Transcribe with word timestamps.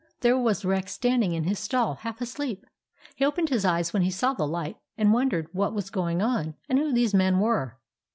There 0.21 0.35
was 0.35 0.65
Rex 0.65 0.93
standing 0.93 1.33
in 1.33 1.43
his 1.43 1.59
stall, 1.59 1.97
half 2.01 2.21
asleep. 2.21 2.65
He 3.15 3.23
opened 3.23 3.49
his 3.49 3.65
eyes 3.65 3.93
when 3.93 4.01
he 4.01 4.09
saw 4.09 4.33
the 4.33 4.47
light, 4.47 4.77
and 4.97 5.13
wondered 5.13 5.47
what 5.51 5.75
was 5.75 5.91
going 5.91 6.23
on, 6.23 6.55
and 6.67 6.79
who 6.79 6.91
these 6.91 7.13
men 7.13 7.37
were. 7.39 7.77